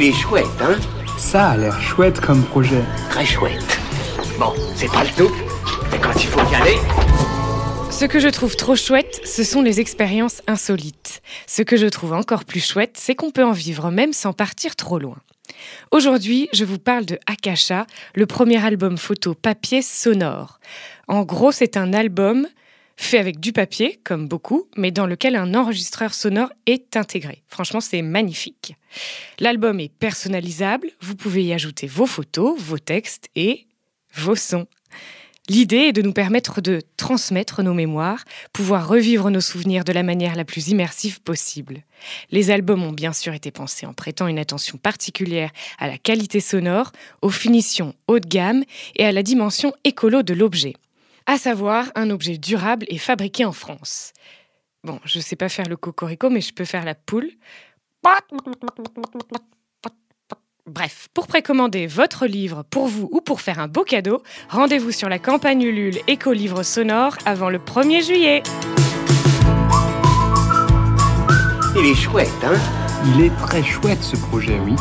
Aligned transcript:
Il 0.00 0.04
est 0.04 0.12
chouette, 0.12 0.46
hein 0.60 0.76
Ça 1.16 1.48
a 1.48 1.56
l'air 1.56 1.80
chouette 1.80 2.20
comme 2.20 2.44
projet. 2.44 2.84
Très 3.10 3.26
chouette. 3.26 3.80
Bon, 4.38 4.52
c'est 4.76 4.86
pas 4.92 5.02
le 5.02 5.10
tout, 5.10 5.34
mais 5.90 5.98
quand 5.98 6.14
il 6.14 6.28
faut 6.28 6.52
y 6.52 6.54
aller... 6.54 6.76
Ce 7.90 8.04
que 8.04 8.20
je 8.20 8.28
trouve 8.28 8.54
trop 8.54 8.76
chouette, 8.76 9.20
ce 9.24 9.42
sont 9.42 9.60
les 9.60 9.80
expériences 9.80 10.40
insolites. 10.46 11.20
Ce 11.48 11.62
que 11.62 11.76
je 11.76 11.86
trouve 11.86 12.12
encore 12.12 12.44
plus 12.44 12.64
chouette, 12.64 12.94
c'est 12.96 13.16
qu'on 13.16 13.32
peut 13.32 13.42
en 13.42 13.50
vivre 13.50 13.90
même 13.90 14.12
sans 14.12 14.32
partir 14.32 14.76
trop 14.76 15.00
loin. 15.00 15.16
Aujourd'hui, 15.90 16.48
je 16.52 16.64
vous 16.64 16.78
parle 16.78 17.04
de 17.04 17.18
Akasha, 17.26 17.84
le 18.14 18.26
premier 18.26 18.64
album 18.64 18.98
photo 18.98 19.34
papier 19.34 19.82
sonore. 19.82 20.60
En 21.08 21.24
gros, 21.24 21.50
c'est 21.50 21.76
un 21.76 21.92
album 21.92 22.46
fait 22.98 23.18
avec 23.18 23.38
du 23.38 23.52
papier, 23.52 24.00
comme 24.04 24.26
beaucoup, 24.26 24.66
mais 24.76 24.90
dans 24.90 25.06
lequel 25.06 25.36
un 25.36 25.54
enregistreur 25.54 26.12
sonore 26.12 26.52
est 26.66 26.96
intégré. 26.96 27.42
Franchement, 27.46 27.80
c'est 27.80 28.02
magnifique. 28.02 28.74
L'album 29.38 29.78
est 29.80 29.92
personnalisable, 29.92 30.90
vous 31.00 31.14
pouvez 31.14 31.44
y 31.44 31.52
ajouter 31.52 31.86
vos 31.86 32.06
photos, 32.06 32.58
vos 32.60 32.78
textes 32.78 33.28
et 33.36 33.66
vos 34.14 34.34
sons. 34.34 34.66
L'idée 35.48 35.76
est 35.76 35.92
de 35.92 36.02
nous 36.02 36.12
permettre 36.12 36.60
de 36.60 36.82
transmettre 36.98 37.62
nos 37.62 37.72
mémoires, 37.72 38.24
pouvoir 38.52 38.86
revivre 38.86 39.30
nos 39.30 39.40
souvenirs 39.40 39.84
de 39.84 39.92
la 39.92 40.02
manière 40.02 40.34
la 40.34 40.44
plus 40.44 40.68
immersive 40.68 41.22
possible. 41.22 41.84
Les 42.30 42.50
albums 42.50 42.82
ont 42.82 42.92
bien 42.92 43.14
sûr 43.14 43.32
été 43.32 43.50
pensés 43.50 43.86
en 43.86 43.94
prêtant 43.94 44.26
une 44.26 44.38
attention 44.38 44.76
particulière 44.76 45.50
à 45.78 45.86
la 45.86 45.96
qualité 45.96 46.40
sonore, 46.40 46.92
aux 47.22 47.30
finitions 47.30 47.94
haut 48.08 48.18
de 48.18 48.28
gamme 48.28 48.64
et 48.96 49.06
à 49.06 49.12
la 49.12 49.22
dimension 49.22 49.72
écolo 49.84 50.22
de 50.22 50.34
l'objet. 50.34 50.74
À 51.30 51.36
savoir 51.36 51.92
un 51.94 52.08
objet 52.08 52.38
durable 52.38 52.86
et 52.88 52.96
fabriqué 52.96 53.44
en 53.44 53.52
France. 53.52 54.14
Bon, 54.82 54.98
je 55.04 55.20
sais 55.20 55.36
pas 55.36 55.50
faire 55.50 55.68
le 55.68 55.76
cocorico, 55.76 56.30
mais 56.30 56.40
je 56.40 56.54
peux 56.54 56.64
faire 56.64 56.86
la 56.86 56.94
poule. 56.94 57.28
Bref, 60.64 61.08
pour 61.12 61.26
précommander 61.26 61.86
votre 61.86 62.24
livre 62.26 62.64
pour 62.70 62.86
vous 62.86 63.10
ou 63.12 63.20
pour 63.20 63.42
faire 63.42 63.58
un 63.58 63.68
beau 63.68 63.84
cadeau, 63.84 64.22
rendez-vous 64.48 64.90
sur 64.90 65.10
la 65.10 65.18
campagne 65.18 65.60
Ulule 65.60 65.98
Éco-Livre 66.06 66.62
Sonore 66.62 67.18
avant 67.26 67.50
le 67.50 67.58
1er 67.58 68.02
juillet. 68.02 68.42
Il 71.76 71.84
est 71.84 71.94
chouette, 71.94 72.28
hein? 72.42 72.56
Il 73.04 73.20
est 73.20 73.36
très 73.36 73.62
chouette 73.62 74.02
ce 74.02 74.16
projet, 74.16 74.58
oui. 74.60 74.74